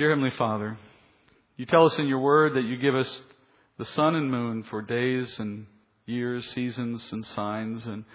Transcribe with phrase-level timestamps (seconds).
[0.00, 0.78] Dear Heavenly Father,
[1.58, 3.20] you tell us in your word that you give us
[3.76, 5.66] the sun and moon for days and
[6.06, 7.84] years, seasons and signs.
[7.84, 8.06] And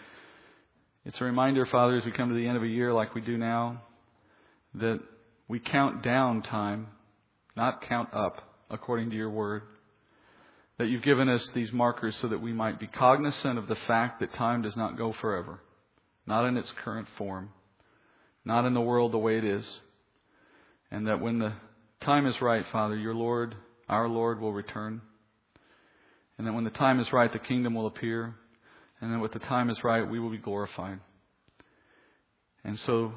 [1.05, 3.21] it's a reminder, Father, as we come to the end of a year like we
[3.21, 3.83] do now,
[4.73, 4.99] that
[5.47, 6.87] we count down time,
[7.55, 8.41] not count up,
[8.71, 9.61] according to your word.
[10.79, 14.21] That you've given us these markers so that we might be cognizant of the fact
[14.21, 15.59] that time does not go forever,
[16.25, 17.51] not in its current form,
[18.43, 19.67] not in the world the way it is.
[20.89, 21.53] And that when the
[22.01, 23.55] time is right, Father, your Lord,
[23.89, 25.01] our Lord, will return.
[26.37, 28.35] And that when the time is right, the kingdom will appear.
[29.01, 30.99] And then when the time is right, we will be glorified.
[32.63, 33.13] And so,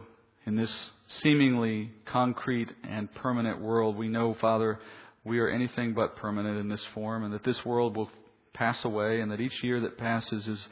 [0.46, 0.72] in this
[1.08, 4.78] seemingly concrete and permanent world, we know, Father,
[5.24, 8.10] we are anything but permanent in this form, and that this world will
[8.54, 10.66] pass away, and that each year that passes is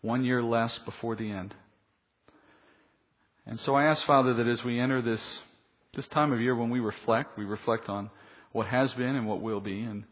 [0.00, 1.54] one year less before the end.
[3.46, 5.22] And so I ask, Father, that as we enter this,
[5.98, 8.10] this time of year when we reflect, we reflect on
[8.52, 10.04] what has been and what will be, and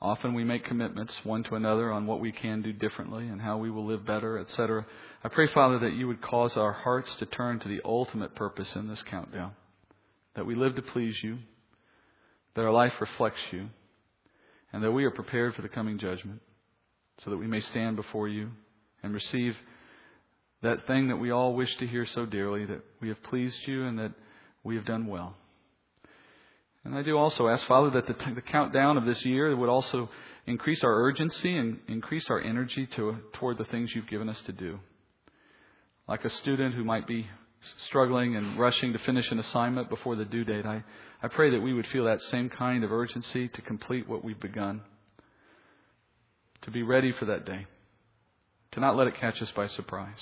[0.00, 3.56] Often we make commitments one to another on what we can do differently and how
[3.56, 4.84] we will live better, etc.
[5.24, 8.70] I pray, Father, that you would cause our hearts to turn to the ultimate purpose
[8.76, 9.52] in this countdown.
[10.34, 11.38] That we live to please you,
[12.54, 13.68] that our life reflects you,
[14.70, 16.42] and that we are prepared for the coming judgment
[17.24, 18.50] so that we may stand before you
[19.02, 19.56] and receive
[20.60, 23.86] that thing that we all wish to hear so dearly that we have pleased you
[23.86, 24.12] and that
[24.66, 25.34] we have done well.
[26.84, 29.68] And I do also ask, Father, that the, t- the countdown of this year would
[29.68, 30.10] also
[30.46, 34.52] increase our urgency and increase our energy to, toward the things you've given us to
[34.52, 34.80] do.
[36.08, 37.26] Like a student who might be
[37.86, 40.84] struggling and rushing to finish an assignment before the due date, I,
[41.22, 44.38] I pray that we would feel that same kind of urgency to complete what we've
[44.38, 44.82] begun,
[46.62, 47.66] to be ready for that day,
[48.72, 50.18] to not let it catch us by surprise.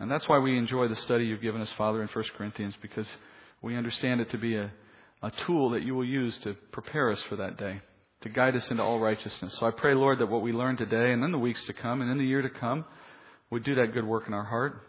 [0.00, 3.06] And that's why we enjoy the study you've given us, Father, in 1 Corinthians, because
[3.60, 4.72] we understand it to be a,
[5.22, 7.82] a tool that you will use to prepare us for that day,
[8.22, 9.54] to guide us into all righteousness.
[9.60, 12.00] So I pray, Lord, that what we learn today and in the weeks to come
[12.00, 12.86] and in the year to come
[13.50, 14.80] would do that good work in our heart.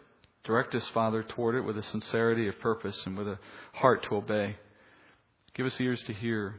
[0.44, 3.38] Direct us, Father, toward it with a sincerity of purpose and with a
[3.74, 4.56] heart to obey.
[5.54, 6.56] Give us ears to hear.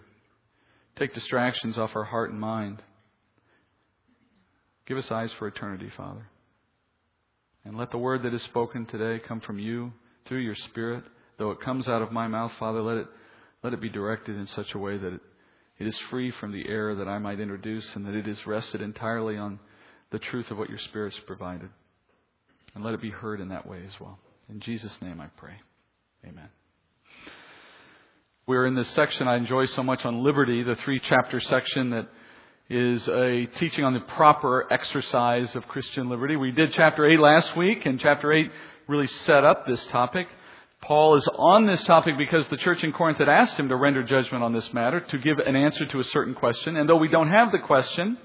[0.96, 2.84] Take distractions off our heart and mind.
[4.86, 6.30] Give us eyes for eternity, Father.
[7.66, 9.94] And let the word that is spoken today come from you
[10.26, 11.04] through your Spirit.
[11.38, 13.08] Though it comes out of my mouth, Father, let it
[13.64, 15.22] let it be directed in such a way that it,
[15.80, 18.82] it is free from the error that I might introduce and that it is rested
[18.82, 19.60] entirely on
[20.12, 21.70] the truth of what your Spirit's provided.
[22.76, 24.20] And let it be heard in that way as well.
[24.50, 25.54] In Jesus' name I pray.
[26.28, 26.50] Amen.
[28.46, 32.10] We're in this section I enjoy so much on liberty, the three chapter section that
[32.70, 36.36] is a teaching on the proper exercise of Christian liberty.
[36.36, 38.50] We did chapter 8 last week, and chapter 8
[38.88, 40.28] really set up this topic.
[40.82, 44.04] Paul is on this topic because the church in Corinth had asked him to render
[44.04, 46.78] judgment on this matter, to give an answer to a certain question.
[46.78, 48.18] And though we don't have the question,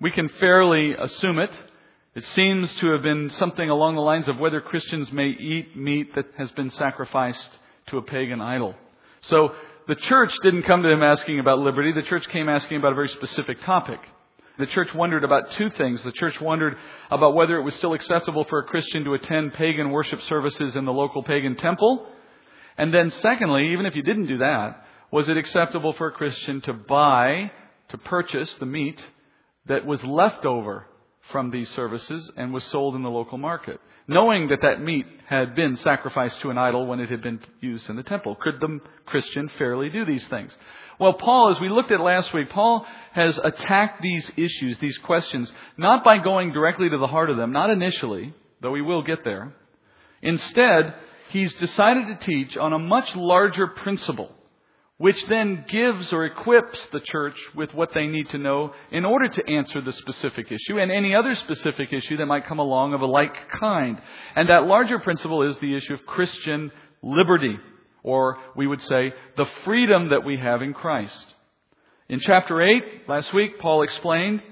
[0.00, 1.50] we can fairly assume it.
[2.14, 6.14] It seems to have been something along the lines of whether Christians may eat meat
[6.16, 7.48] that has been sacrificed
[7.88, 8.74] to a pagan idol.
[9.22, 9.54] So
[9.88, 11.92] the church didn't come to him asking about liberty.
[11.92, 13.98] The church came asking about a very specific topic.
[14.58, 16.04] The church wondered about two things.
[16.04, 16.76] The church wondered
[17.10, 20.84] about whether it was still acceptable for a Christian to attend pagan worship services in
[20.84, 22.06] the local pagan temple.
[22.76, 26.60] And then secondly, even if you didn't do that, was it acceptable for a Christian
[26.62, 27.50] to buy,
[27.88, 29.02] to purchase the meat
[29.66, 30.86] that was left over
[31.30, 33.80] from these services and was sold in the local market?
[34.06, 37.90] Knowing that that meat had been sacrificed to an idol when it had been used
[37.90, 38.34] in the temple.
[38.36, 40.50] Could the Christian fairly do these things?
[40.98, 45.52] Well, Paul, as we looked at last week, Paul has attacked these issues, these questions,
[45.76, 49.24] not by going directly to the heart of them, not initially, though he will get
[49.24, 49.54] there.
[50.22, 50.94] Instead,
[51.28, 54.34] he's decided to teach on a much larger principle,
[54.98, 59.28] which then gives or equips the church with what they need to know in order
[59.28, 63.00] to answer the specific issue and any other specific issue that might come along of
[63.00, 64.00] a like kind.
[64.34, 67.56] And that larger principle is the issue of Christian liberty
[68.02, 71.26] or we would say the freedom that we have in Christ.
[72.08, 74.42] In chapter 8, last week, Paul explained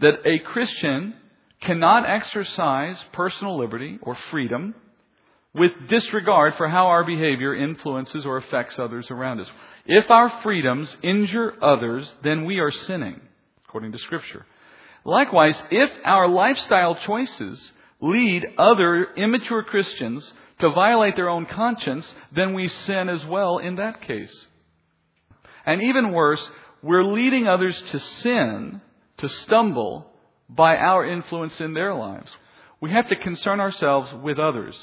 [0.00, 1.14] that a Christian
[1.60, 4.74] cannot exercise personal liberty or freedom
[5.54, 9.48] with disregard for how our behavior influences or affects others around us.
[9.86, 13.20] If our freedoms injure others, then we are sinning,
[13.68, 14.44] according to Scripture.
[15.04, 22.54] Likewise, if our lifestyle choices lead other immature Christians to violate their own conscience, then
[22.54, 24.46] we sin as well in that case.
[25.66, 26.46] And even worse,
[26.82, 28.80] we're leading others to sin,
[29.18, 30.06] to stumble,
[30.48, 32.30] by our influence in their lives.
[32.80, 34.76] We have to concern ourselves with others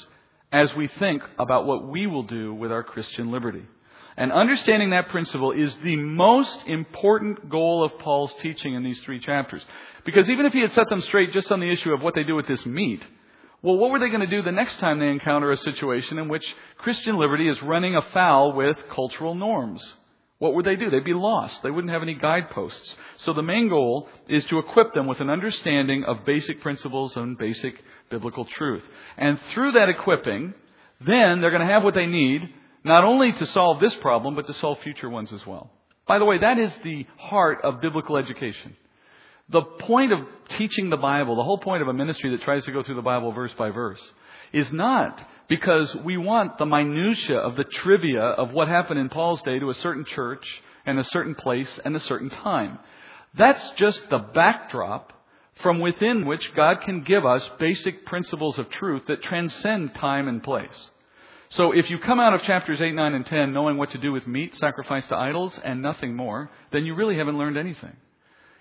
[0.52, 3.64] as we think about what we will do with our Christian liberty.
[4.16, 9.18] And understanding that principle is the most important goal of Paul's teaching in these three
[9.18, 9.62] chapters.
[10.04, 12.24] Because even if he had set them straight just on the issue of what they
[12.24, 13.02] do with this meat,
[13.62, 16.28] well, what were they going to do the next time they encounter a situation in
[16.28, 16.44] which
[16.78, 19.82] Christian liberty is running afoul with cultural norms?
[20.38, 20.90] What would they do?
[20.90, 21.62] They'd be lost.
[21.62, 22.96] They wouldn't have any guideposts.
[23.18, 27.38] So the main goal is to equip them with an understanding of basic principles and
[27.38, 27.76] basic
[28.12, 28.84] biblical truth.
[29.16, 30.54] And through that equipping,
[31.00, 32.48] then they're going to have what they need
[32.84, 35.70] not only to solve this problem, but to solve future ones as well.
[36.06, 38.76] By the way, that is the heart of biblical education.
[39.48, 40.20] The point of
[40.50, 43.02] teaching the Bible, the whole point of a ministry that tries to go through the
[43.02, 44.00] Bible verse by verse,
[44.52, 49.42] is not because we want the minutia of the trivia of what happened in Paul's
[49.42, 50.44] day to a certain church
[50.84, 52.78] and a certain place and a certain time.
[53.34, 55.12] That's just the backdrop
[55.56, 60.42] from within which God can give us basic principles of truth that transcend time and
[60.42, 60.90] place.
[61.50, 64.10] So if you come out of chapters 8, 9, and 10 knowing what to do
[64.10, 67.94] with meat sacrificed to idols and nothing more, then you really haven't learned anything.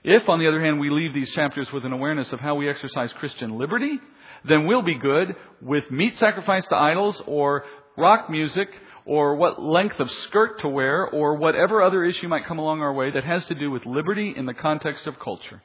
[0.04, 2.68] If, on the other hand, we leave these chapters with an awareness of how we
[2.68, 4.00] exercise Christian liberty,
[4.44, 7.64] then we'll be good with meat sacrificed to idols or
[7.98, 8.68] rock music
[9.06, 12.94] or what length of skirt to wear or whatever other issue might come along our
[12.94, 15.62] way that has to do with liberty in the context of culture.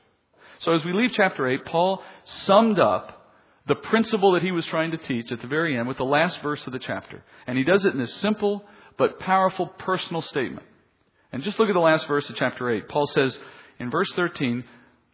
[0.60, 2.02] So as we leave chapter 8, Paul
[2.44, 3.32] summed up
[3.66, 6.40] the principle that he was trying to teach at the very end with the last
[6.40, 7.22] verse of the chapter.
[7.46, 8.64] And he does it in this simple
[8.96, 10.66] but powerful personal statement.
[11.32, 12.88] And just look at the last verse of chapter 8.
[12.88, 13.36] Paul says
[13.78, 14.64] in verse 13,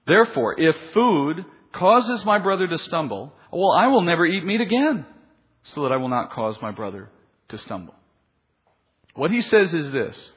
[0.06, 5.06] Therefore, if food causes my brother to stumble, well, I will never eat meat again,
[5.74, 7.10] so that I will not cause my brother
[7.48, 7.94] to stumble.
[9.14, 10.30] What he says is this.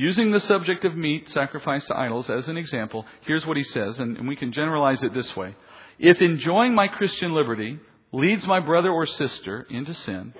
[0.00, 4.00] Using the subject of meat sacrificed to idols as an example, here's what he says,
[4.00, 5.54] and we can generalize it this way.
[5.98, 7.78] If enjoying my Christian liberty
[8.10, 10.32] leads my brother or sister into sin,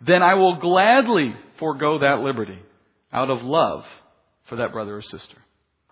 [0.00, 2.60] then I will gladly forego that liberty
[3.12, 3.84] out of love
[4.44, 5.38] for that brother or sister.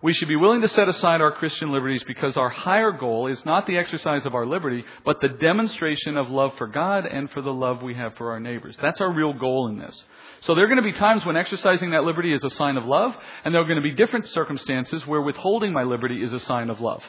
[0.01, 3.43] We should be willing to set aside our Christian liberties because our higher goal is
[3.43, 7.41] not the exercise of our liberty, but the demonstration of love for God and for
[7.41, 8.77] the love we have for our neighbors.
[8.81, 10.01] That's our real goal in this.
[10.41, 12.85] So there are going to be times when exercising that liberty is a sign of
[12.85, 16.39] love, and there are going to be different circumstances where withholding my liberty is a
[16.41, 17.03] sign of love.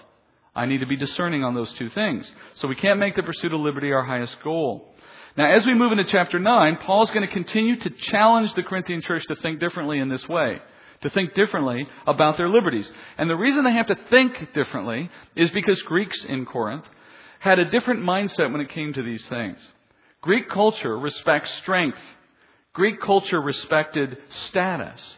[0.55, 2.31] I need to be discerning on those two things.
[2.57, 4.95] So we can't make the pursuit of liberty our highest goal.
[5.37, 9.03] Now, as we move into chapter 9, Paul's going to continue to challenge the Corinthian
[9.03, 10.61] church to think differently in this way,
[11.03, 12.91] to think differently about their liberties.
[13.19, 16.87] And the reason they have to think differently is because Greeks in Corinth
[17.39, 19.59] had a different mindset when it came to these things.
[20.23, 21.99] Greek culture respects strength.
[22.79, 24.17] Greek culture respected
[24.47, 25.17] status.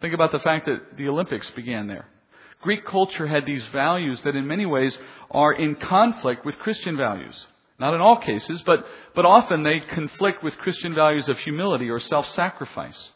[0.00, 2.06] Think about the fact that the Olympics began there.
[2.62, 4.96] Greek culture had these values that in many ways
[5.30, 7.34] are in conflict with Christian values.
[7.78, 12.00] Not in all cases, but, but often they conflict with Christian values of humility or
[12.00, 13.10] self-sacrifice.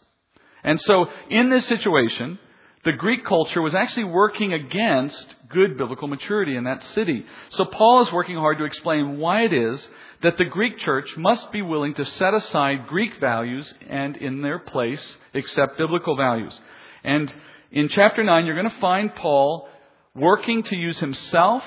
[0.62, 2.38] And so in this situation,
[2.86, 7.26] the Greek culture was actually working against good biblical maturity in that city.
[7.56, 9.88] So Paul is working hard to explain why it is
[10.22, 14.60] that the Greek church must be willing to set aside Greek values and in their
[14.60, 16.58] place accept biblical values.
[17.02, 17.34] And
[17.72, 19.68] in chapter 9, you're going to find Paul
[20.14, 21.64] working to use himself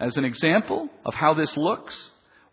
[0.00, 1.96] as an example of how this looks,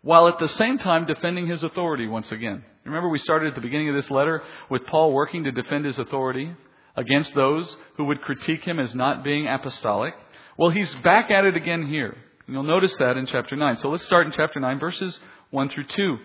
[0.02, 2.64] while at the same time defending his authority once again.
[2.84, 5.98] Remember, we started at the beginning of this letter with Paul working to defend his
[5.98, 6.54] authority
[6.96, 10.14] against those who would critique him as not being apostolic.
[10.56, 12.16] Well, he's back at it again here.
[12.46, 13.78] You'll notice that in chapter 9.
[13.78, 15.18] So let's start in chapter 9, verses
[15.50, 16.18] 1 through 2.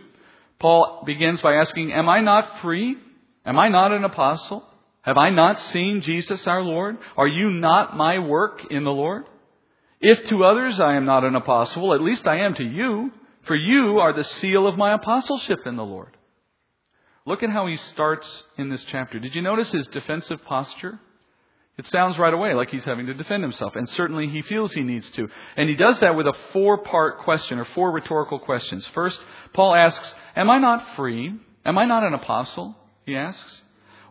[0.59, 2.97] Paul begins by asking, Am I not free?
[3.45, 4.63] Am I not an apostle?
[5.01, 6.97] Have I not seen Jesus our Lord?
[7.15, 9.23] Are you not my work in the Lord?
[10.01, 13.11] If to others I am not an apostle, at least I am to you,
[13.43, 16.15] for you are the seal of my apostleship in the Lord.
[17.29, 19.19] Look at how he starts in this chapter.
[19.19, 20.99] Did you notice his defensive posture?
[21.77, 24.81] It sounds right away like he's having to defend himself, and certainly he feels he
[24.81, 25.29] needs to.
[25.55, 28.83] And he does that with a four part question, or four rhetorical questions.
[28.95, 29.19] First,
[29.53, 31.31] Paul asks, Am I not free?
[31.67, 32.75] Am I not an apostle?
[33.05, 33.61] He asks.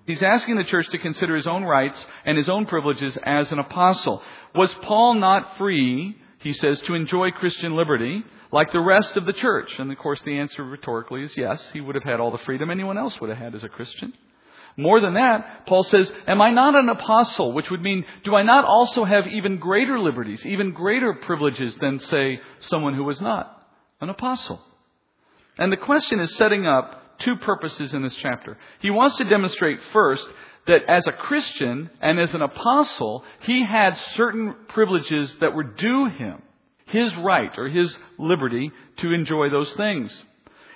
[0.06, 3.58] He's asking the church to consider his own rights and his own privileges as an
[3.58, 4.22] apostle.
[4.54, 9.32] Was Paul not free, he says, to enjoy Christian liberty like the rest of the
[9.32, 9.78] church?
[9.78, 11.62] And of course, the answer rhetorically is yes.
[11.72, 14.12] He would have had all the freedom anyone else would have had as a Christian.
[14.76, 17.52] More than that, Paul says, Am I not an apostle?
[17.52, 21.98] Which would mean, do I not also have even greater liberties, even greater privileges than,
[21.98, 23.66] say, someone who was not
[24.00, 24.60] an apostle?
[25.58, 28.56] And the question is setting up two purposes in this chapter.
[28.80, 30.24] He wants to demonstrate first
[30.68, 36.06] that as a Christian and as an apostle, he had certain privileges that were due
[36.06, 36.42] him.
[36.88, 40.10] His right or his liberty to enjoy those things.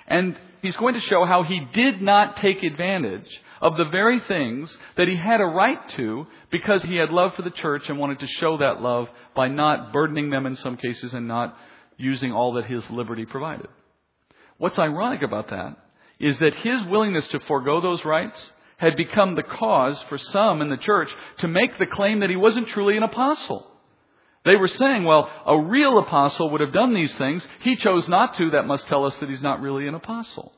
[0.07, 3.27] And he's going to show how he did not take advantage
[3.61, 7.41] of the very things that he had a right to because he had love for
[7.41, 11.13] the church and wanted to show that love by not burdening them in some cases
[11.13, 11.57] and not
[11.97, 13.67] using all that his liberty provided.
[14.57, 15.77] What's ironic about that
[16.19, 20.69] is that his willingness to forego those rights had become the cause for some in
[20.69, 23.65] the church to make the claim that he wasn't truly an apostle.
[24.45, 27.47] They were saying, well, a real apostle would have done these things.
[27.61, 28.51] He chose not to.
[28.51, 30.51] That must tell us that he's not really an apostle.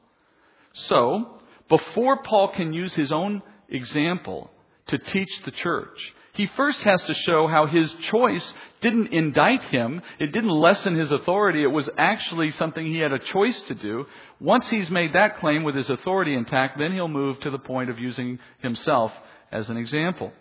[0.74, 1.40] So,
[1.70, 4.50] before Paul can use his own example
[4.88, 10.02] to teach the church, he first has to show how his choice didn't indict him.
[10.20, 11.64] It didn't lessen his authority.
[11.64, 14.06] It was actually something he had a choice to do.
[14.42, 17.90] Once he's made that claim with his authority intact, then he'll move to the point
[17.90, 19.14] of using himself
[19.52, 20.34] as an example.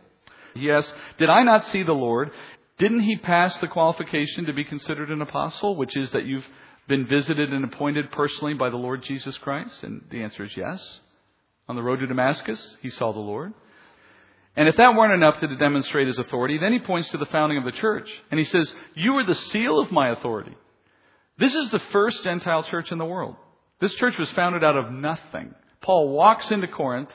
[0.57, 2.31] Yes, did I not see the Lord?
[2.79, 6.47] Didn't he pass the qualification to be considered an apostle, which is that you've
[6.89, 9.75] been visited and appointed personally by the Lord Jesus Christ?
[9.83, 10.83] And the answer is yes.
[11.69, 13.55] On the road to Damascus, he saw the Lord.
[14.57, 17.59] And if that weren't enough to demonstrate his authority, then he points to the founding
[17.59, 18.09] of the church.
[18.31, 20.57] And he says, You are the seal of my authority.
[21.39, 23.37] This is the first Gentile church in the world.
[23.81, 25.55] This church was founded out of nothing.
[25.81, 27.11] Paul walks into Corinth.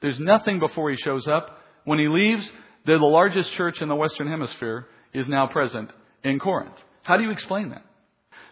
[0.00, 1.58] There's nothing before he shows up.
[1.84, 2.50] When he leaves,
[2.84, 5.90] they're the largest church in the Western Hemisphere is now present
[6.24, 6.76] in Corinth.
[7.02, 7.84] How do you explain that?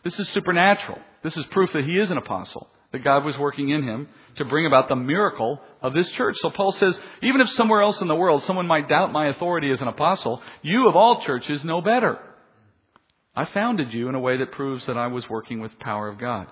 [0.05, 0.99] This is supernatural.
[1.23, 4.45] This is proof that he is an apostle, that God was working in him to
[4.45, 6.37] bring about the miracle of this church.
[6.41, 9.71] So Paul says, even if somewhere else in the world someone might doubt my authority
[9.71, 12.19] as an apostle, you of all churches know better.
[13.35, 16.19] I founded you in a way that proves that I was working with power of
[16.19, 16.47] God.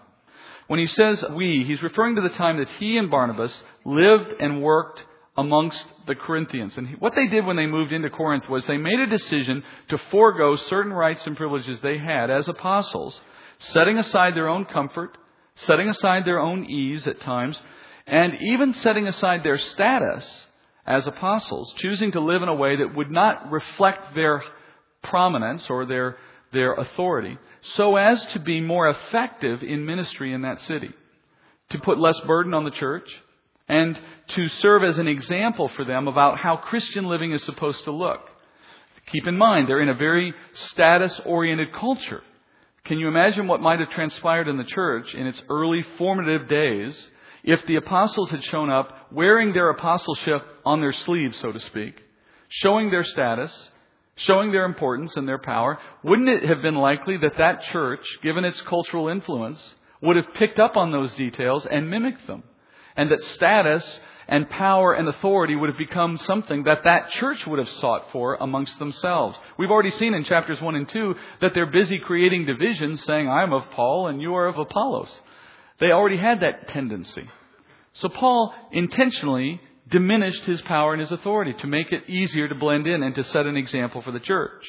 [0.68, 4.62] When he says we, he's referring to the time that he and Barnabas lived and
[4.62, 5.02] worked
[5.38, 6.76] amongst the Corinthians.
[6.76, 9.96] And what they did when they moved into Corinth was they made a decision to
[10.10, 13.18] forego certain rights and privileges they had as apostles,
[13.58, 15.16] setting aside their own comfort,
[15.54, 17.62] setting aside their own ease at times,
[18.04, 20.46] and even setting aside their status
[20.84, 24.42] as apostles, choosing to live in a way that would not reflect their
[25.04, 26.16] prominence or their,
[26.52, 27.38] their authority,
[27.76, 30.90] so as to be more effective in ministry in that city,
[31.70, 33.08] to put less burden on the church,
[33.68, 33.98] and
[34.28, 38.20] to serve as an example for them about how Christian living is supposed to look.
[39.12, 42.22] Keep in mind, they're in a very status oriented culture.
[42.84, 46.96] Can you imagine what might have transpired in the church in its early formative days
[47.42, 51.94] if the apostles had shown up wearing their apostleship on their sleeves, so to speak,
[52.48, 53.52] showing their status,
[54.16, 55.78] showing their importance and their power?
[56.02, 59.60] Wouldn't it have been likely that that church, given its cultural influence,
[60.02, 62.42] would have picked up on those details and mimicked them?
[62.98, 67.58] And that status and power and authority would have become something that that church would
[67.58, 69.38] have sought for amongst themselves.
[69.56, 73.54] We've already seen in chapters 1 and 2 that they're busy creating divisions saying, I'm
[73.54, 75.08] of Paul and you are of Apollos.
[75.80, 77.30] They already had that tendency.
[77.94, 82.86] So Paul intentionally diminished his power and his authority to make it easier to blend
[82.86, 84.64] in and to set an example for the church.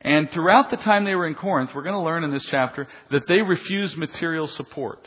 [0.00, 2.88] And throughout the time they were in Corinth, we're going to learn in this chapter
[3.10, 5.06] that they refused material support.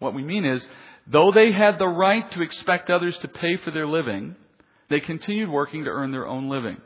[0.00, 0.66] What we mean is
[1.10, 4.36] Though they had the right to expect others to pay for their living,
[4.90, 6.78] they continued working to earn their own living.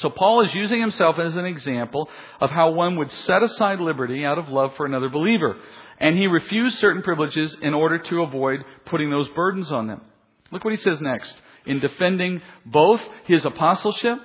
[0.00, 2.08] So Paul is using himself as an example
[2.40, 5.56] of how one would set aside liberty out of love for another believer.
[5.98, 10.02] And he refused certain privileges in order to avoid putting those burdens on them.
[10.50, 11.34] Look what he says next.
[11.66, 14.18] In defending both his apostleship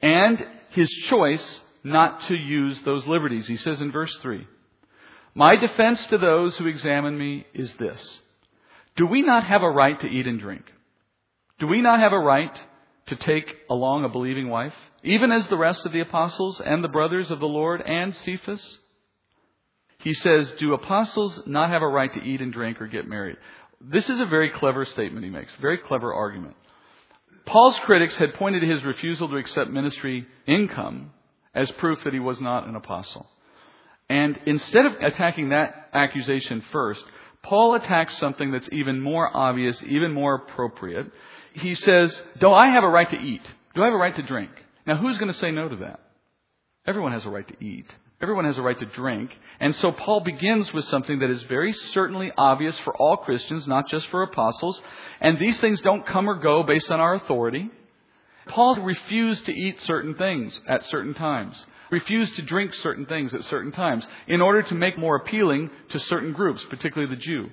[0.00, 3.46] and his choice not to use those liberties.
[3.46, 4.46] He says in verse 3,
[5.34, 8.20] My defense to those who examine me is this
[8.98, 10.64] do we not have a right to eat and drink?
[11.60, 12.52] Do we not have a right
[13.06, 14.74] to take along a believing wife,
[15.04, 18.78] even as the rest of the apostles and the brothers of the Lord and Cephas?
[20.00, 23.36] He says, Do apostles not have a right to eat and drink or get married?
[23.80, 26.56] This is a very clever statement he makes, very clever argument.
[27.46, 31.12] Paul's critics had pointed to his refusal to accept ministry income
[31.54, 33.26] as proof that he was not an apostle.
[34.10, 37.04] And instead of attacking that accusation first,
[37.48, 41.10] Paul attacks something that's even more obvious, even more appropriate.
[41.54, 43.40] He says, Do I have a right to eat?
[43.74, 44.50] Do I have a right to drink?
[44.86, 46.00] Now, who's going to say no to that?
[46.86, 47.86] Everyone has a right to eat.
[48.20, 49.30] Everyone has a right to drink.
[49.60, 53.88] And so Paul begins with something that is very certainly obvious for all Christians, not
[53.88, 54.82] just for apostles.
[55.20, 57.70] And these things don't come or go based on our authority.
[58.48, 63.44] Paul refused to eat certain things at certain times refused to drink certain things at
[63.44, 67.50] certain times in order to make more appealing to certain groups, particularly the Jew.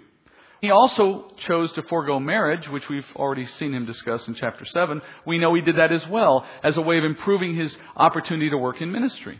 [0.61, 5.01] He also chose to forego marriage, which we've already seen him discuss in chapter 7.
[5.25, 8.57] We know he did that as well as a way of improving his opportunity to
[8.57, 9.39] work in ministry.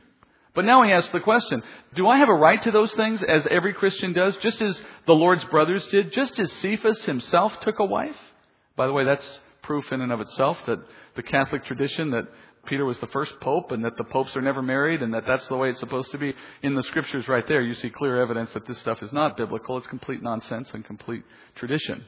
[0.53, 1.63] But now he asks the question,
[1.95, 5.13] do I have a right to those things as every Christian does, just as the
[5.13, 8.15] Lord's brothers did, just as Cephas himself took a wife?
[8.77, 10.79] By the way, that's proof in and of itself that
[11.15, 12.27] the Catholic tradition that
[12.65, 15.47] Peter was the first pope and that the popes are never married and that that's
[15.47, 16.33] the way it's supposed to be.
[16.63, 19.77] In the scriptures right there, you see clear evidence that this stuff is not biblical.
[19.77, 21.23] It's complete nonsense and complete
[21.55, 22.05] tradition.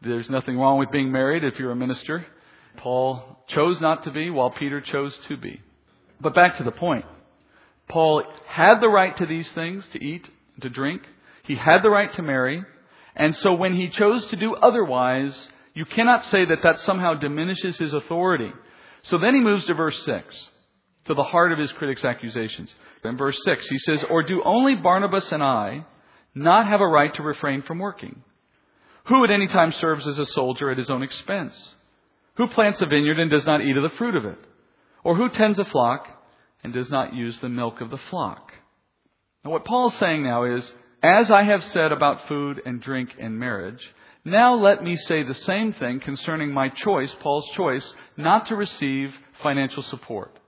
[0.00, 2.26] There's nothing wrong with being married if you're a minister.
[2.76, 5.60] Paul chose not to be while Peter chose to be.
[6.20, 7.04] But back to the point.
[7.88, 10.28] Paul had the right to these things, to eat,
[10.60, 11.02] to drink.
[11.44, 12.62] He had the right to marry.
[13.16, 15.36] And so when he chose to do otherwise,
[15.74, 18.52] you cannot say that that somehow diminishes his authority.
[19.04, 20.48] So then he moves to verse 6,
[21.06, 22.72] to the heart of his critics' accusations.
[23.04, 25.84] In verse 6, he says, Or do only Barnabas and I
[26.34, 28.22] not have a right to refrain from working?
[29.06, 31.74] Who at any time serves as a soldier at his own expense?
[32.36, 34.38] Who plants a vineyard and does not eat of the fruit of it?
[35.02, 36.06] Or who tends a flock
[36.62, 38.52] and does not use the milk of the flock?
[39.44, 40.70] Now what Paul's saying now is,
[41.02, 43.82] as I have said about food and drink and marriage,
[44.30, 49.14] now let me say the same thing concerning my choice, Paul's choice, not to receive
[49.42, 50.38] financial support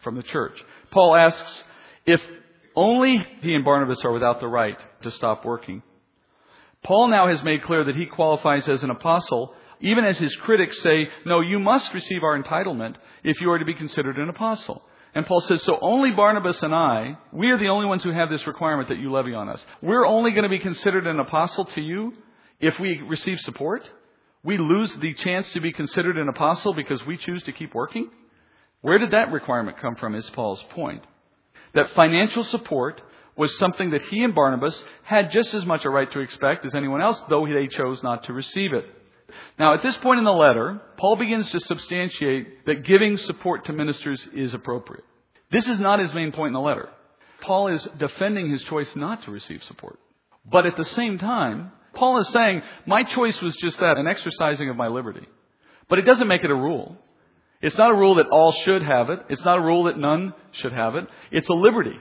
[0.00, 0.58] from the church.
[0.90, 1.64] Paul asks
[2.06, 2.20] if
[2.74, 5.82] only he and Barnabas are without the right to stop working.
[6.82, 10.80] Paul now has made clear that he qualifies as an apostle, even as his critics
[10.82, 14.82] say, no, you must receive our entitlement if you are to be considered an apostle.
[15.14, 18.30] And Paul says, so only Barnabas and I, we are the only ones who have
[18.30, 19.60] this requirement that you levy on us.
[19.82, 22.14] We're only going to be considered an apostle to you
[22.60, 23.82] if we receive support.
[24.42, 28.10] We lose the chance to be considered an apostle because we choose to keep working.
[28.80, 31.02] Where did that requirement come from is Paul's point.
[31.74, 33.02] That financial support
[33.36, 36.74] was something that he and Barnabas had just as much a right to expect as
[36.74, 38.86] anyone else, though they chose not to receive it.
[39.58, 43.72] Now, at this point in the letter, Paul begins to substantiate that giving support to
[43.72, 45.04] ministers is appropriate.
[45.50, 46.88] This is not his main point in the letter.
[47.40, 49.98] Paul is defending his choice not to receive support.
[50.44, 54.68] But at the same time, Paul is saying, my choice was just that, an exercising
[54.68, 55.26] of my liberty.
[55.88, 56.96] But it doesn't make it a rule.
[57.60, 59.20] It's not a rule that all should have it.
[59.28, 61.06] It's not a rule that none should have it.
[61.30, 61.98] It's a liberty.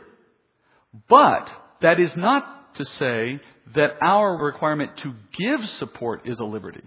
[1.08, 3.42] But that is not to say
[3.76, 6.84] that our requirement to give support is a liberty.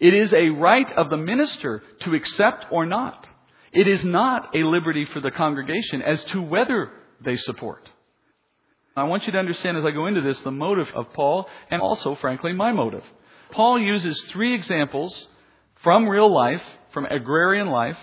[0.00, 3.26] It is a right of the minister to accept or not.
[3.72, 6.90] It is not a liberty for the congregation as to whether
[7.24, 7.88] they support.
[8.96, 11.82] I want you to understand as I go into this the motive of Paul and
[11.82, 13.02] also, frankly, my motive.
[13.50, 15.28] Paul uses three examples
[15.82, 17.98] from real life, from agrarian life.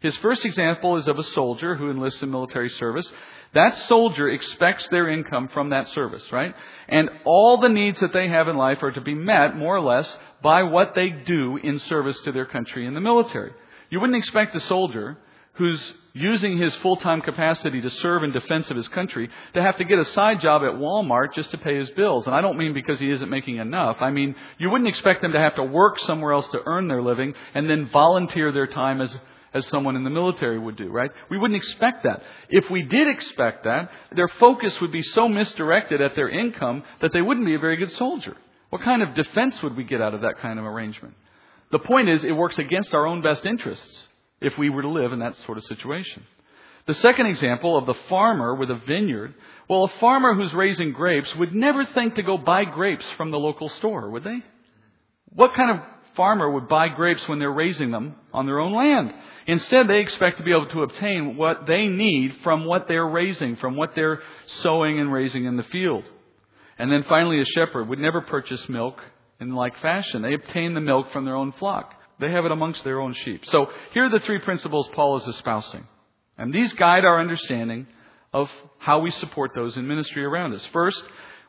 [0.00, 3.10] His first example is of a soldier who enlists in military service.
[3.54, 6.54] That soldier expects their income from that service, right?
[6.88, 9.80] And all the needs that they have in life are to be met, more or
[9.80, 10.08] less,
[10.42, 13.52] by what they do in service to their country in the military.
[13.90, 15.18] You wouldn't expect a soldier
[15.54, 15.80] who's
[16.14, 19.98] using his full-time capacity to serve in defense of his country to have to get
[19.98, 22.26] a side job at Walmart just to pay his bills.
[22.26, 23.96] And I don't mean because he isn't making enough.
[24.00, 27.02] I mean, you wouldn't expect them to have to work somewhere else to earn their
[27.02, 29.16] living and then volunteer their time as
[29.54, 31.10] as someone in the military would do, right?
[31.28, 32.22] We wouldn't expect that.
[32.48, 37.12] If we did expect that, their focus would be so misdirected at their income that
[37.12, 38.34] they wouldn't be a very good soldier.
[38.70, 41.14] What kind of defense would we get out of that kind of arrangement?
[41.70, 44.08] The point is, it works against our own best interests
[44.42, 46.24] if we were to live in that sort of situation.
[46.86, 49.34] The second example of the farmer with a vineyard,
[49.68, 53.38] well, a farmer who's raising grapes would never think to go buy grapes from the
[53.38, 54.42] local store, would they?
[55.26, 55.78] What kind of
[56.16, 59.14] farmer would buy grapes when they're raising them on their own land?
[59.46, 63.56] Instead, they expect to be able to obtain what they need from what they're raising,
[63.56, 64.20] from what they're
[64.62, 66.04] sowing and raising in the field.
[66.78, 69.00] And then finally, a shepherd would never purchase milk
[69.40, 70.22] in like fashion.
[70.22, 71.94] They obtain the milk from their own flock.
[72.22, 73.44] They have it amongst their own sheep.
[73.48, 75.86] So here are the three principles Paul is espousing.
[76.38, 77.88] And these guide our understanding
[78.32, 80.62] of how we support those in ministry around us.
[80.72, 81.02] First,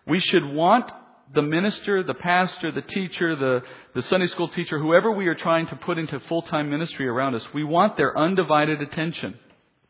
[0.07, 0.91] we should want
[1.33, 3.62] the minister, the pastor, the teacher, the,
[3.93, 7.45] the Sunday school teacher, whoever we are trying to put into full-time ministry around us,
[7.53, 9.38] we want their undivided attention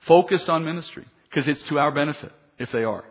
[0.01, 3.05] focused on ministry because it's to our benefit if they are.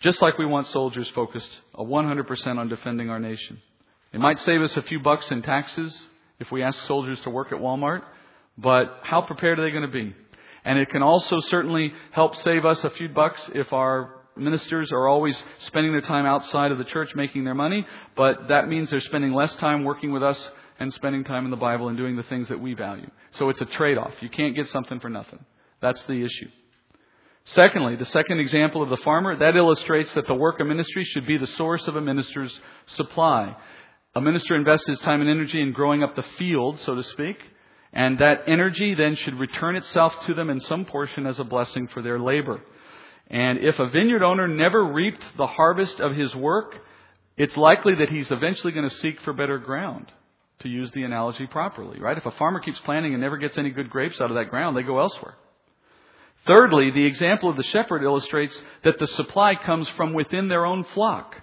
[0.00, 3.62] Just like we want soldiers focused 100% on defending our nation.
[4.12, 5.96] It might save us a few bucks in taxes
[6.40, 8.02] if we ask soldiers to work at Walmart,
[8.58, 10.14] but how prepared are they going to be?
[10.64, 15.06] And it can also certainly help save us a few bucks if our ministers are
[15.06, 19.00] always spending their time outside of the church making their money, but that means they're
[19.00, 22.22] spending less time working with us and spending time in the Bible and doing the
[22.24, 23.10] things that we value.
[23.32, 24.14] So it's a trade-off.
[24.20, 25.44] You can't get something for nothing.
[25.80, 26.48] That's the issue.
[27.44, 31.26] Secondly, the second example of the farmer, that illustrates that the work of ministry should
[31.26, 33.56] be the source of a minister's supply.
[34.14, 37.38] A minister invests his time and energy in growing up the field, so to speak,
[37.92, 41.86] and that energy then should return itself to them in some portion as a blessing
[41.88, 42.60] for their labor.
[43.28, 46.74] And if a vineyard owner never reaped the harvest of his work,
[47.36, 50.10] it's likely that he's eventually going to seek for better ground.
[50.60, 52.18] to use the analogy properly, right?
[52.18, 54.76] If a farmer keeps planting and never gets any good grapes out of that ground,
[54.76, 55.34] they go elsewhere.
[56.46, 60.84] Thirdly, the example of the shepherd illustrates that the supply comes from within their own
[60.94, 61.34] flock.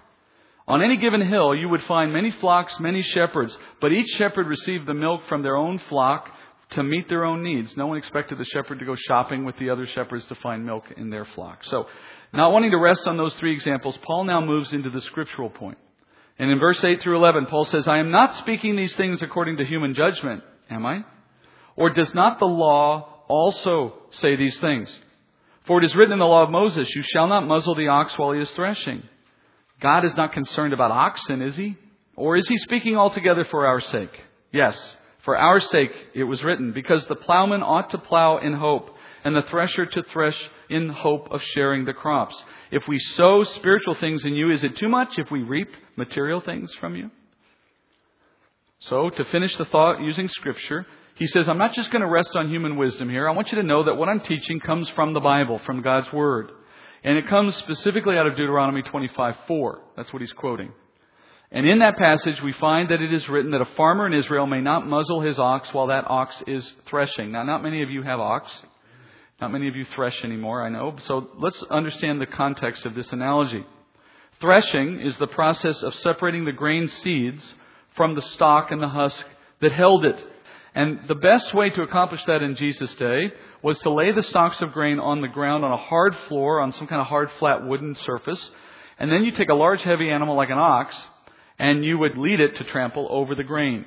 [0.68, 4.86] On any given hill, you would find many flocks, many shepherds, but each shepherd received
[4.86, 6.28] the milk from their own flock
[6.72, 7.74] to meet their own needs.
[7.74, 10.84] No one expected the shepherd to go shopping with the other shepherds to find milk
[10.94, 11.64] in their flock.
[11.64, 11.86] So,
[12.34, 15.78] not wanting to rest on those three examples, Paul now moves into the scriptural point.
[16.38, 19.56] And in verse 8 through 11, Paul says, I am not speaking these things according
[19.56, 21.04] to human judgment, am I?
[21.76, 24.90] Or does not the law also say these things?
[25.66, 28.16] For it is written in the law of Moses, You shall not muzzle the ox
[28.18, 29.02] while he is threshing.
[29.80, 31.76] God is not concerned about oxen, is he?
[32.16, 34.10] Or is he speaking altogether for our sake?
[34.52, 34.76] Yes,
[35.24, 38.90] for our sake it was written, because the plowman ought to plow in hope,
[39.24, 40.38] and the thresher to thresh
[40.68, 42.34] in hope of sharing the crops.
[42.70, 46.40] If we sow spiritual things in you, is it too much if we reap material
[46.40, 47.10] things from you?
[48.80, 50.86] So, to finish the thought using scripture,
[51.16, 53.28] he says, I'm not just going to rest on human wisdom here.
[53.28, 56.12] I want you to know that what I'm teaching comes from the Bible, from God's
[56.12, 56.52] Word.
[57.04, 59.80] And it comes specifically out of Deuteronomy 25:4.
[59.96, 60.72] That's what he's quoting.
[61.50, 64.46] And in that passage, we find that it is written that a farmer in Israel
[64.46, 67.32] may not muzzle his ox while that ox is threshing.
[67.32, 68.50] Now, not many of you have ox.
[69.40, 70.96] Not many of you thresh anymore, I know.
[71.04, 73.64] So let's understand the context of this analogy.
[74.40, 77.54] Threshing is the process of separating the grain seeds
[77.96, 79.24] from the stalk and the husk
[79.60, 80.22] that held it.
[80.74, 83.32] And the best way to accomplish that in Jesus' day
[83.62, 86.72] was to lay the stalks of grain on the ground on a hard floor, on
[86.72, 88.50] some kind of hard, flat wooden surface.
[88.98, 90.96] And then you take a large, heavy animal like an ox,
[91.58, 93.84] and you would lead it to trample over the grain.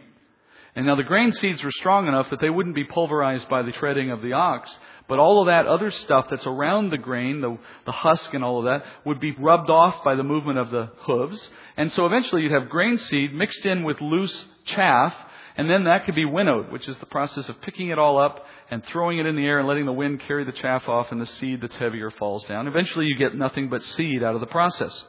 [0.76, 3.74] And now the grain seeds were strong enough that they wouldn't be pulverized by the
[3.74, 4.72] treading of the ox,
[5.08, 8.60] but all of that other stuff that's around the grain, the, the husk and all
[8.60, 11.50] of that, would be rubbed off by the movement of the hooves.
[11.76, 15.14] And so eventually you'd have grain seed mixed in with loose chaff,
[15.58, 18.46] and then that could be winnowed, which is the process of picking it all up
[18.70, 21.22] and throwing it in the air and letting the wind carry the chaff off, and
[21.22, 22.68] the seed that's heavier falls down.
[22.68, 25.04] Eventually you get nothing but seed out of the process.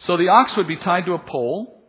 [0.00, 1.82] So the ox would be tied to a pole,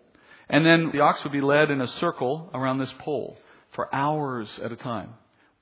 [0.50, 3.38] and then the ox would be led in a circle around this pole
[3.72, 5.14] for hours at a time.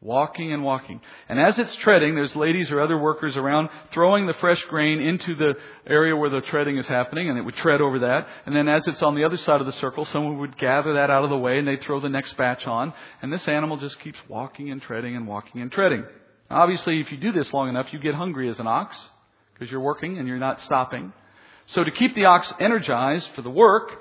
[0.02, 1.02] Walking and walking.
[1.30, 5.36] And as it's treading, there's ladies or other workers around throwing the fresh grain into
[5.36, 5.54] the
[5.88, 8.28] area where the treading is happening, and it would tread over that.
[8.46, 11.10] And then as it's on the other side of the circle, someone would gather that
[11.10, 12.94] out of the way and they'd throw the next batch on.
[13.22, 16.06] And this animal just keeps walking and treading and walking and treading.
[16.52, 18.96] Obviously, if you do this long enough, you get hungry as an ox
[19.54, 21.14] because you're working and you're not stopping.
[21.68, 23.92] So to keep the ox energized for the work,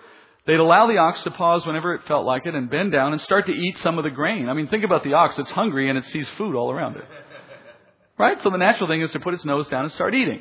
[0.47, 3.23] They'd allow the ox to pause whenever it felt like it and bend down and
[3.23, 4.49] start to eat some of the grain.
[4.49, 5.39] I mean, think about the ox.
[5.39, 7.05] It's hungry and it sees food all around it.
[8.17, 8.41] Right?
[8.43, 10.41] So the natural thing is to put its nose down and start eating.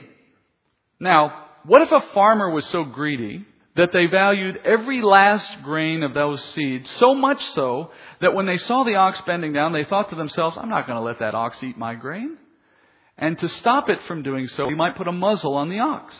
[0.99, 6.13] Now, what if a farmer was so greedy that they valued every last grain of
[6.13, 7.89] those seeds so much so
[8.21, 10.99] that when they saw the ox bending down, they thought to themselves, I'm not going
[10.99, 12.37] to let that ox eat my grain.
[13.17, 16.13] And to stop it from doing so, we might put a muzzle on the ox.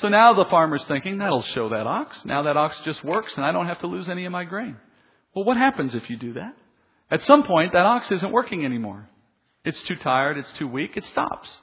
[0.00, 2.16] So now the farmer's thinking, that'll show that ox.
[2.24, 4.76] Now that ox just works and I don't have to lose any of my grain.
[5.34, 6.54] Well, what happens if you do that?
[7.10, 9.08] At some point, that ox isn't working anymore.
[9.64, 11.54] It's too tired, it's too weak, it stops.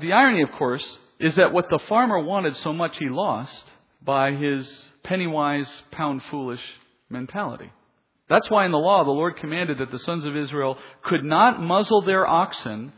[0.00, 0.84] The irony, of course,
[1.20, 3.64] is that what the farmer wanted so much he lost
[4.02, 4.68] by his
[5.04, 6.62] penny wise, pound foolish
[7.08, 7.70] mentality.
[8.28, 11.62] That's why in the law the Lord commanded that the sons of Israel could not
[11.62, 12.92] muzzle their oxen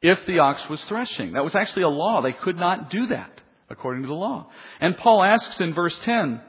[0.00, 1.32] if the ox was threshing.
[1.32, 2.22] That was actually a law.
[2.22, 3.35] They could not do that
[3.68, 4.48] according to the law.
[4.80, 6.40] And Paul asks in verse 10,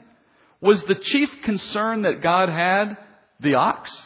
[0.60, 2.96] was the chief concern that God had
[3.40, 3.96] the ox?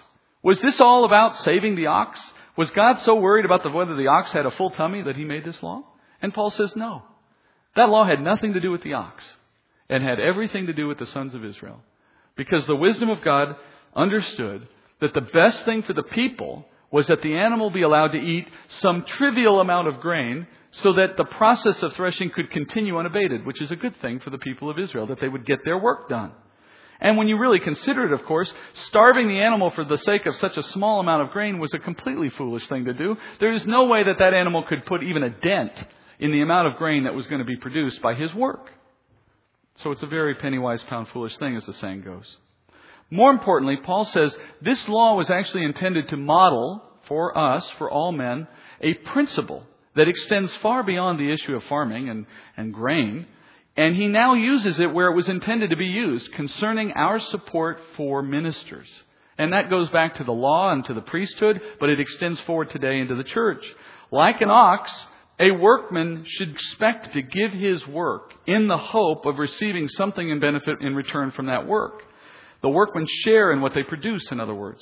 [0.43, 2.21] Was this all about saving the ox?
[2.57, 5.25] Was God so worried about the, whether the ox had a full tummy that he
[5.25, 5.83] made this law?
[6.21, 7.03] And Paul says no.
[7.75, 9.25] That law had nothing to do with the ox
[9.89, 11.81] and had everything to do with the sons of Israel.
[12.37, 13.57] Because the wisdom of God
[13.95, 14.69] understood
[15.01, 18.47] that the best thing for the people was that the animal be allowed to eat
[18.81, 20.47] some trivial amount of grain
[20.83, 24.31] so that the process of threshing could continue unabated, which is a good thing for
[24.31, 26.33] the people of Israel, that they would get their work done.
[27.01, 28.53] And when you really consider it, of course,
[28.87, 31.79] starving the animal for the sake of such a small amount of grain was a
[31.79, 33.17] completely foolish thing to do.
[33.41, 35.73] There is no way that that animal could put even a dent
[36.21, 38.71] in the amount of grain that was going to be produced by his work.
[39.77, 42.37] So it's a very penny wise, pound foolish thing, as the saying goes.
[43.13, 48.11] More importantly, Paul says this law was actually intended to model for us, for all
[48.11, 48.49] men,
[48.81, 52.25] a principle that extends far beyond the issue of farming and,
[52.57, 53.27] and grain.
[53.77, 57.81] And he now uses it where it was intended to be used, concerning our support
[57.99, 58.89] for ministers.
[59.37, 62.71] And that goes back to the law and to the priesthood, but it extends forward
[62.71, 63.63] today into the church.
[64.11, 64.91] Like an ox,
[65.39, 70.41] a workman should expect to give his work in the hope of receiving something in
[70.41, 72.05] benefit in return from that work.
[72.63, 74.81] The workmen share in what they produce, in other words.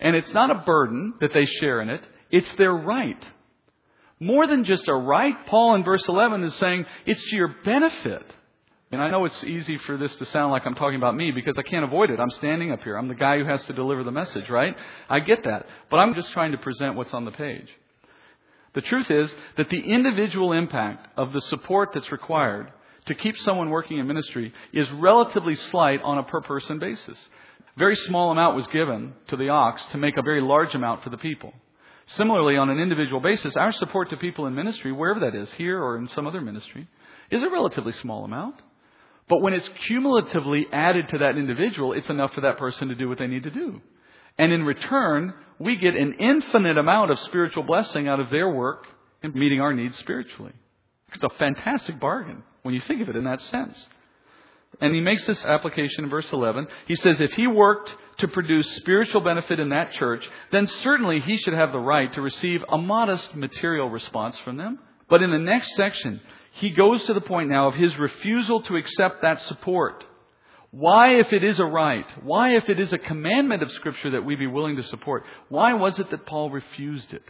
[0.00, 3.26] And it's not a burden that they share in it, it's their right.
[4.20, 8.24] More than just a right, Paul in verse 11 is saying it's to your benefit.
[8.90, 11.58] And I know it's easy for this to sound like I'm talking about me because
[11.58, 12.18] I can't avoid it.
[12.18, 12.96] I'm standing up here.
[12.96, 14.74] I'm the guy who has to deliver the message, right?
[15.10, 15.66] I get that.
[15.90, 17.68] But I'm just trying to present what's on the page.
[18.74, 22.72] The truth is that the individual impact of the support that's required
[23.08, 27.18] to keep someone working in ministry is relatively slight on a per person basis.
[27.76, 31.10] Very small amount was given to the ox to make a very large amount for
[31.10, 31.52] the people.
[32.06, 35.82] Similarly, on an individual basis, our support to people in ministry, wherever that is, here
[35.82, 36.88] or in some other ministry,
[37.30, 38.56] is a relatively small amount.
[39.28, 43.08] But when it's cumulatively added to that individual, it's enough for that person to do
[43.08, 43.80] what they need to do.
[44.38, 48.86] And in return, we get an infinite amount of spiritual blessing out of their work
[49.22, 50.52] in meeting our needs spiritually.
[51.12, 53.88] It's a fantastic bargain when you think of it in that sense.
[54.80, 56.66] And he makes this application in verse 11.
[56.86, 61.38] He says, if he worked to produce spiritual benefit in that church, then certainly he
[61.38, 64.78] should have the right to receive a modest material response from them.
[65.08, 66.20] But in the next section,
[66.52, 70.04] he goes to the point now of his refusal to accept that support.
[70.70, 74.24] Why, if it is a right, why, if it is a commandment of Scripture that
[74.24, 77.24] we be willing to support, why was it that Paul refused it?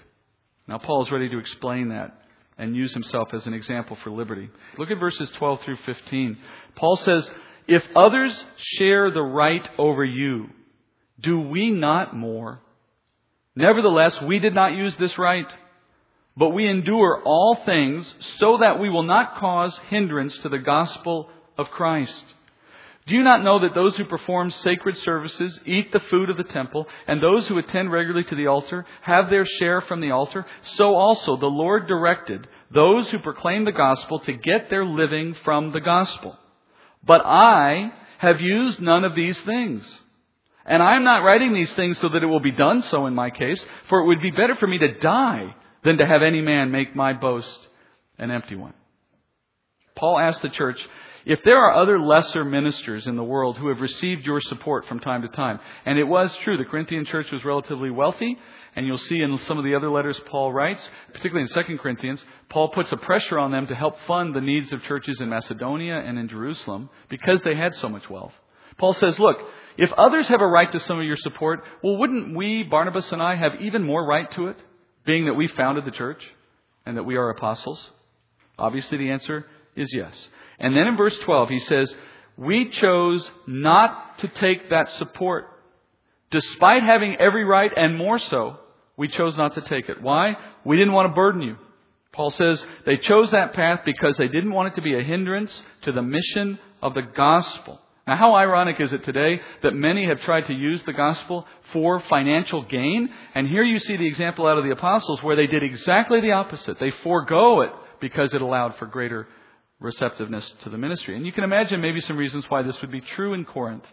[0.66, 2.20] Now, Paul is ready to explain that
[2.58, 4.50] and use himself as an example for liberty.
[4.76, 6.36] Look at verses 12 through 15.
[6.76, 7.30] Paul says,
[7.66, 10.48] If others share the right over you,
[11.20, 12.60] do we not more?
[13.54, 15.46] Nevertheless, we did not use this right
[16.38, 21.28] but we endure all things so that we will not cause hindrance to the gospel
[21.58, 22.22] of Christ.
[23.08, 26.44] Do you not know that those who perform sacred services eat the food of the
[26.44, 30.44] temple, and those who attend regularly to the altar have their share from the altar?
[30.76, 35.72] So also the Lord directed those who proclaim the gospel to get their living from
[35.72, 36.36] the gospel.
[37.02, 39.90] But I have used none of these things.
[40.66, 43.14] And I am not writing these things so that it will be done so in
[43.14, 46.42] my case, for it would be better for me to die than to have any
[46.42, 47.58] man make my boast
[48.18, 48.74] an empty one.
[49.98, 50.80] Paul asked the church,
[51.26, 55.00] if there are other lesser ministers in the world who have received your support from
[55.00, 58.38] time to time, and it was true, the Corinthian church was relatively wealthy,
[58.74, 62.24] and you'll see in some of the other letters Paul writes, particularly in 2 Corinthians,
[62.48, 65.96] Paul puts a pressure on them to help fund the needs of churches in Macedonia
[65.98, 68.32] and in Jerusalem because they had so much wealth.
[68.78, 69.37] Paul says, look,
[69.76, 73.20] if others have a right to some of your support, well, wouldn't we, Barnabas and
[73.20, 74.56] I, have even more right to it?
[75.08, 76.22] being that we founded the church
[76.84, 77.82] and that we are apostles?
[78.58, 79.46] Obviously, the answer
[79.78, 80.14] is yes.
[80.58, 81.94] And then in verse 12, he says,
[82.36, 85.46] We chose not to take that support.
[86.30, 88.58] Despite having every right and more so,
[88.96, 90.02] we chose not to take it.
[90.02, 90.36] Why?
[90.64, 91.56] We didn't want to burden you.
[92.12, 95.62] Paul says they chose that path because they didn't want it to be a hindrance
[95.82, 97.80] to the mission of the gospel.
[98.08, 102.00] Now, how ironic is it today that many have tried to use the gospel for
[102.00, 103.10] financial gain?
[103.34, 106.32] And here you see the example out of the apostles where they did exactly the
[106.32, 106.80] opposite.
[106.80, 109.28] They forego it because it allowed for greater
[109.80, 111.16] receptiveness to the ministry.
[111.16, 113.84] And you can imagine maybe some reasons why this would be true in Corinth.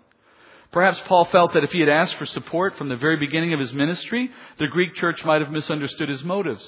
[0.72, 3.60] Perhaps Paul felt that if he had asked for support from the very beginning of
[3.60, 6.64] his ministry, the Greek church might have misunderstood his motives.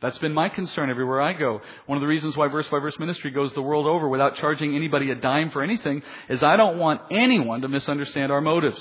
[0.00, 1.60] That's been my concern everywhere I go.
[1.84, 4.74] One of the reasons why verse by verse ministry goes the world over without charging
[4.74, 8.80] anybody a dime for anything is I don't want anyone to misunderstand our motives.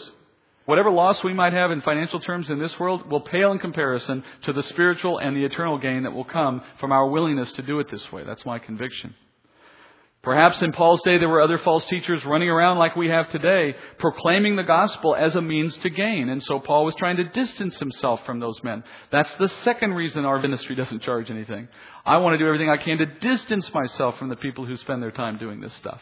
[0.66, 4.24] Whatever loss we might have in financial terms in this world will pale in comparison
[4.44, 7.80] to the spiritual and the eternal gain that will come from our willingness to do
[7.80, 8.24] it this way.
[8.24, 9.14] That's my conviction.
[10.22, 13.74] Perhaps in Paul's day there were other false teachers running around like we have today,
[14.00, 16.28] proclaiming the gospel as a means to gain.
[16.28, 18.84] And so Paul was trying to distance himself from those men.
[19.12, 21.70] That's the second reason our ministry doesn't charge anything.
[22.06, 25.02] I want to do everything I can to distance myself from the people who spend
[25.02, 26.02] their time doing this stuff.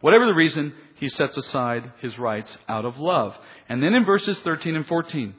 [0.00, 3.34] Whatever the reason, he sets aside his rights out of love.
[3.68, 5.34] And then in verses 13 and 14,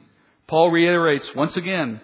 [0.46, 2.00] Paul reiterates once again,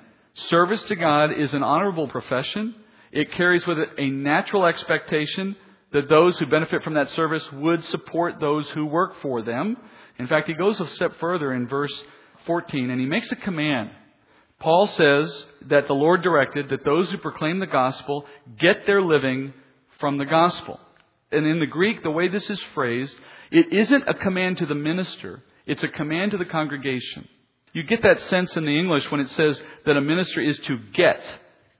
[0.48, 2.74] service to God is an honorable profession.
[3.12, 5.54] It carries with it a natural expectation
[5.92, 9.76] that those who benefit from that service would support those who work for them.
[10.18, 11.92] In fact, he goes a step further in verse
[12.46, 13.90] 14 and he makes a command.
[14.58, 18.26] Paul says that the Lord directed that those who proclaim the gospel
[18.58, 19.52] get their living
[19.98, 20.78] from the gospel.
[21.32, 23.14] And in the Greek, the way this is phrased,
[23.50, 27.26] it isn't a command to the minister, it's a command to the congregation.
[27.72, 30.78] You get that sense in the English when it says that a minister is to
[30.92, 31.20] get,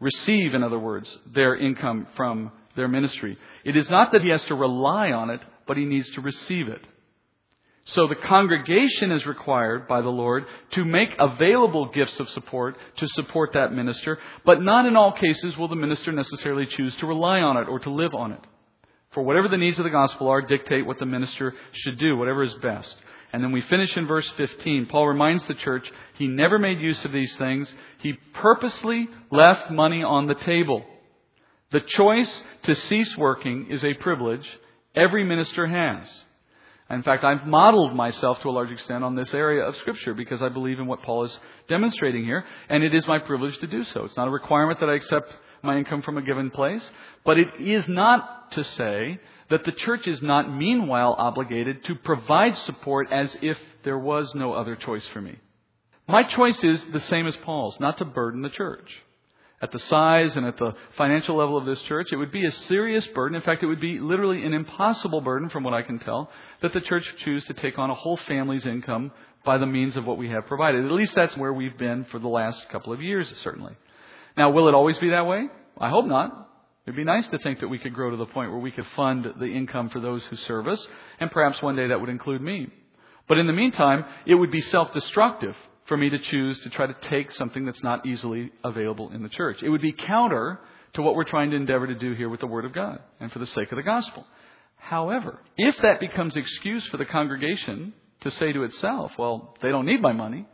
[0.01, 3.39] receive, in other words, their income from their ministry.
[3.65, 6.69] It is not that he has to rely on it, but he needs to receive
[6.69, 6.87] it.
[7.87, 13.09] So the congregation is required by the Lord to make available gifts of support to
[13.09, 17.41] support that minister, but not in all cases will the minister necessarily choose to rely
[17.41, 18.41] on it or to live on it.
[19.11, 22.45] For whatever the needs of the gospel are, dictate what the minister should do, whatever
[22.45, 22.95] is best.
[23.33, 24.87] And then we finish in verse 15.
[24.87, 27.73] Paul reminds the church he never made use of these things.
[27.99, 30.85] He purposely left money on the table.
[31.73, 34.47] The choice to cease working is a privilege
[34.95, 36.07] every minister has.
[36.91, 40.43] In fact, I've modeled myself to a large extent on this area of Scripture because
[40.43, 43.85] I believe in what Paul is demonstrating here, and it is my privilege to do
[43.85, 44.05] so.
[44.05, 46.83] It's not a requirement that I accept my income from a given place,
[47.25, 52.59] but it is not to say that the church is not meanwhile obligated to provide
[52.59, 55.39] support as if there was no other choice for me.
[56.07, 59.03] My choice is the same as Paul's, not to burden the church
[59.62, 62.53] at the size and at the financial level of this church, it would be a
[62.53, 63.37] serious burden.
[63.37, 66.31] In fact, it would be literally an impossible burden, from what I can tell,
[66.62, 69.12] that the church choose to take on a whole family's income
[69.44, 70.85] by the means of what we have provided.
[70.85, 73.75] At least that's where we've been for the last couple of years, certainly.
[74.37, 75.46] Now, will it always be that way?
[75.79, 76.51] I hope not.
[76.85, 78.87] It'd be nice to think that we could grow to the point where we could
[78.96, 80.85] fund the income for those who serve us,
[81.20, 82.68] and perhaps one day that would include me.
[83.29, 85.55] But in the meantime, it would be self-destructive
[85.87, 89.29] for me to choose to try to take something that's not easily available in the
[89.29, 89.62] church.
[89.62, 90.61] It would be counter
[90.95, 93.33] to what we're trying to endeavor to do here with the Word of God and
[93.33, 94.27] for the sake of the gospel.
[94.77, 99.87] However, if that becomes excuse for the congregation to say to itself, well, they don't
[99.87, 100.47] need my money,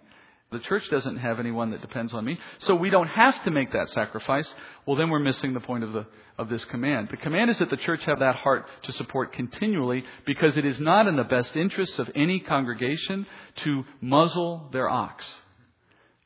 [0.50, 3.72] the church doesn't have anyone that depends on me, so we don't have to make
[3.72, 4.52] that sacrifice.
[4.86, 6.06] Well, then we're missing the point of the
[6.38, 7.08] of this command.
[7.10, 10.78] The command is that the church have that heart to support continually because it is
[10.78, 15.24] not in the best interests of any congregation to muzzle their ox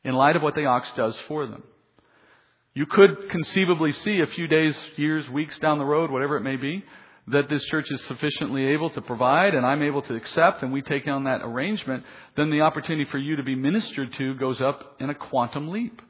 [0.03, 1.63] in light of what the ox does for them.
[2.75, 6.55] You could conceivably see a few days, years, weeks down the road, whatever it may
[6.55, 6.83] be,
[7.27, 10.81] that this church is sufficiently able to provide and I'm able to accept and we
[10.81, 12.03] take on that arrangement,
[12.35, 16.01] then the opportunity for you to be ministered to goes up in a quantum leap.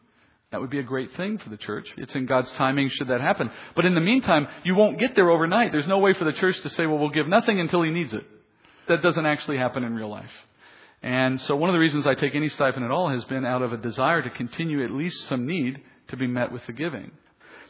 [0.52, 1.88] That would be a great thing for the church.
[1.98, 3.50] It's in God's timing should that happen.
[3.76, 5.72] But in the meantime, you won't get there overnight.
[5.72, 8.14] There's no way for the church to say, well, we'll give nothing until he needs
[8.14, 8.26] it.
[8.88, 10.30] That doesn't actually happen in real life.
[11.02, 13.62] And so one of the reasons I take any stipend at all has been out
[13.62, 17.12] of a desire to continue at least some need to be met with the giving.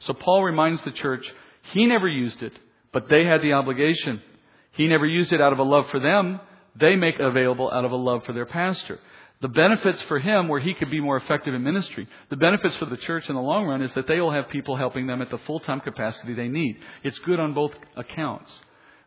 [0.01, 1.25] So Paul reminds the church,
[1.71, 2.53] he never used it.
[2.93, 4.21] But they had the obligation.
[4.71, 6.39] He never used it out of a love for them.
[6.75, 8.99] They make it available out of a love for their pastor.
[9.41, 12.85] The benefits for him, where he could be more effective in ministry, the benefits for
[12.85, 15.29] the church in the long run is that they will have people helping them at
[15.29, 16.77] the full time capacity they need.
[17.03, 18.49] It's good on both accounts.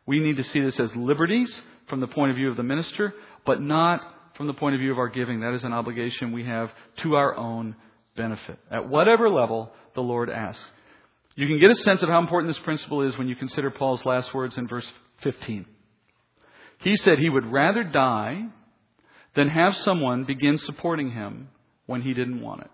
[0.04, 1.50] We need to see this as liberties
[1.88, 3.14] from the point of view of the minister,
[3.46, 4.02] but not
[4.36, 5.40] from the point of view of our giving.
[5.40, 7.74] That is an obligation we have to our own
[8.16, 8.58] benefit.
[8.70, 10.62] At whatever level the Lord asks.
[11.36, 14.04] You can get a sense of how important this principle is when you consider Paul's
[14.06, 15.66] last words in verse 15.
[16.80, 18.46] He said he would rather die
[19.34, 21.50] than have someone begin supporting him
[21.84, 22.70] when he didn't want it.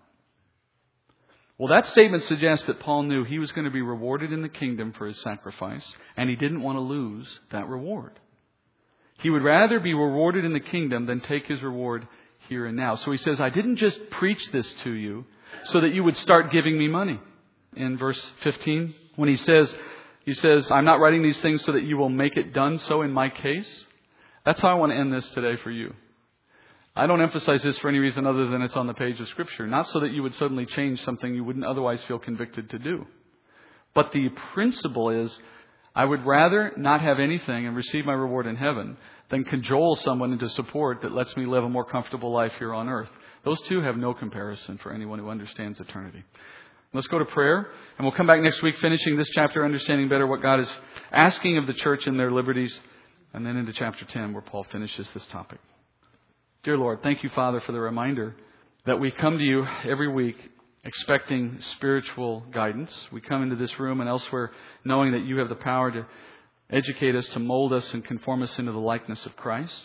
[1.57, 4.49] Well, that statement suggests that Paul knew he was going to be rewarded in the
[4.49, 8.17] kingdom for his sacrifice, and he didn't want to lose that reward.
[9.19, 12.07] He would rather be rewarded in the kingdom than take his reward
[12.47, 12.95] here and now.
[12.95, 15.25] So he says, I didn't just preach this to you
[15.65, 17.19] so that you would start giving me money
[17.77, 19.73] in verse 15 when he says,
[20.25, 23.01] he says, I'm not writing these things so that you will make it done so
[23.01, 23.85] in my case.
[24.45, 25.93] That's how I want to end this today for you.
[26.95, 29.65] I don't emphasize this for any reason other than it's on the page of Scripture.
[29.65, 33.07] Not so that you would suddenly change something you wouldn't otherwise feel convicted to do.
[33.95, 35.35] But the principle is,
[35.95, 38.97] I would rather not have anything and receive my reward in heaven
[39.29, 42.89] than cajole someone into support that lets me live a more comfortable life here on
[42.89, 43.09] earth.
[43.43, 46.23] Those two have no comparison for anyone who understands eternity.
[46.95, 50.27] Let's go to prayer, and we'll come back next week finishing this chapter, understanding better
[50.27, 50.69] what God is
[51.11, 52.71] asking of the church in their liberties,
[53.33, 55.59] and then into chapter 10, where Paul finishes this topic.
[56.61, 58.35] Dear Lord, thank you, Father, for the reminder
[58.85, 60.35] that we come to you every week
[60.83, 62.95] expecting spiritual guidance.
[63.11, 64.51] We come into this room and elsewhere
[64.85, 66.05] knowing that you have the power to
[66.69, 69.81] educate us, to mold us, and conform us into the likeness of Christ.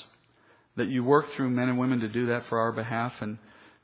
[0.77, 3.39] That you work through men and women to do that for our behalf, and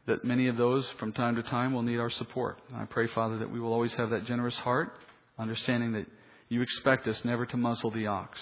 [0.06, 2.58] that many of those from time to time will need our support.
[2.74, 4.92] I pray, Father, that we will always have that generous heart,
[5.38, 6.06] understanding that
[6.48, 8.38] you expect us never to muzzle the ox.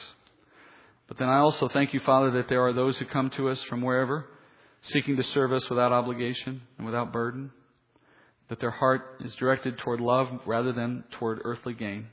[1.07, 3.63] But then I also thank you, Father, that there are those who come to us
[3.69, 4.27] from wherever,
[4.83, 7.53] seeking to serve us without obligation and without burden,
[8.49, 12.09] that their heart is directed toward love rather than toward earthly gain.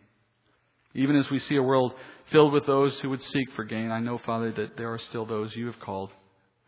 [0.94, 1.94] Even as we see a world
[2.32, 5.26] filled with those who would seek for gain, I know, Father, that there are still
[5.26, 6.12] those you have called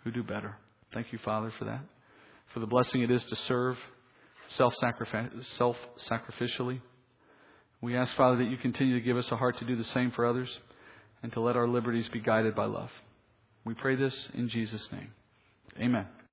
[0.04, 0.58] who do better.
[0.94, 1.82] Thank you, Father, for that
[2.54, 3.78] for the blessing it is to serve
[4.50, 6.82] self sacrificially.
[7.82, 10.12] We ask, Father, that you continue to give us a heart to do the same
[10.12, 10.50] for others
[11.24, 12.92] and to let our liberties be guided by love.
[13.66, 15.12] We pray this in Jesus' name.
[15.80, 16.08] Amen.